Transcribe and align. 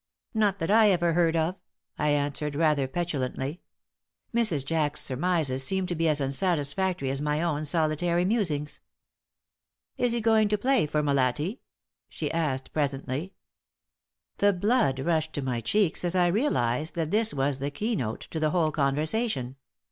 "Not 0.33 0.57
that 0.57 0.71
I 0.71 0.89
ever 0.89 1.13
heard 1.13 1.35
of," 1.35 1.57
I 1.99 2.09
answered, 2.09 2.55
rather 2.55 2.87
petulantly. 2.87 3.61
Mrs. 4.33 4.65
Jack's 4.65 4.99
surmises 5.01 5.63
seemed 5.63 5.89
to 5.89 5.93
be 5.95 6.07
as 6.09 6.19
unsatisfactory 6.19 7.11
as 7.11 7.21
my 7.21 7.39
own 7.39 7.65
solitary 7.65 8.25
musings. 8.25 8.79
"Is 9.99 10.13
he 10.13 10.19
going 10.19 10.47
to 10.47 10.57
play 10.57 10.87
for 10.87 11.03
Molatti?" 11.03 11.59
she 12.09 12.31
asked, 12.31 12.73
presently. 12.73 13.35
The 14.39 14.53
blood 14.53 14.97
rushed 14.97 15.33
to 15.33 15.43
my 15.43 15.61
cheeks 15.61 16.03
as 16.03 16.15
I 16.15 16.25
realized 16.29 16.95
that 16.95 17.11
this 17.11 17.31
was 17.31 17.59
the 17.59 17.69
keynote 17.69 18.21
to 18.31 18.39
the 18.39 18.49
whole 18.49 18.71
conversation. 18.71 19.55